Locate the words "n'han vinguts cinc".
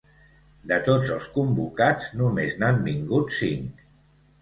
2.65-3.89